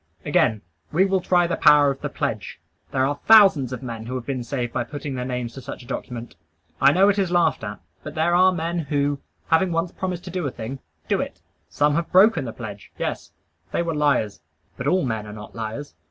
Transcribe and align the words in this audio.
Again: 0.25 0.63
we 0.91 1.05
will 1.05 1.21
try 1.21 1.45
the 1.45 1.55
power 1.55 1.91
of 1.91 2.01
the 2.01 2.09
pledge. 2.09 2.59
There 2.91 3.05
are 3.05 3.19
thousands 3.27 3.71
of 3.71 3.83
men 3.83 4.07
who 4.07 4.15
have 4.15 4.25
been 4.25 4.43
saved 4.43 4.73
by 4.73 4.83
putting 4.83 5.13
their 5.13 5.25
names 5.25 5.53
to 5.53 5.61
such 5.61 5.83
a 5.83 5.85
document. 5.85 6.35
I 6.81 6.91
know 6.91 7.07
it 7.07 7.19
is 7.19 7.29
laughed 7.29 7.63
at; 7.63 7.79
but 8.01 8.15
there 8.15 8.33
are 8.33 8.51
men 8.51 8.79
who, 8.79 9.19
having 9.49 9.71
once 9.71 9.91
promised 9.91 10.27
a 10.27 10.49
thing, 10.49 10.79
do 11.07 11.21
it. 11.21 11.39
"Some 11.69 11.93
have 11.93 12.11
broken 12.11 12.45
the 12.45 12.51
pledge." 12.51 12.91
Yes; 12.97 13.29
they 13.71 13.83
were 13.83 13.93
liars. 13.93 14.41
But 14.75 14.87
all 14.87 15.05
men 15.05 15.27
are 15.27 15.33
not 15.33 15.53
liars. 15.53 15.93